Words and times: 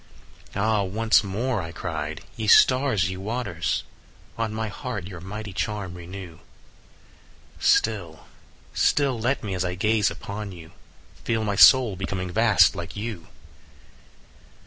"Ah, 0.55 0.81
once 0.81 1.23
more," 1.23 1.61
I 1.61 1.71
cried, 1.71 2.21
"ye 2.35 2.47
stars, 2.47 3.11
ye 3.11 3.17
waters, 3.17 3.83
On 4.35 4.51
my 4.51 4.67
heart 4.67 5.05
your 5.05 5.19
mighty 5.21 5.53
charm 5.53 5.93
renew; 5.93 6.37
10 7.59 7.59
Still, 7.59 8.25
still 8.73 9.19
let 9.19 9.43
me, 9.43 9.53
as 9.53 9.63
I 9.63 9.75
gaze 9.75 10.09
upon 10.09 10.53
you, 10.53 10.71
Feel 11.23 11.43
my 11.43 11.55
soul 11.55 11.95
becoming 11.95 12.31
vast 12.31 12.75
like 12.75 12.95
you!" 12.95 13.27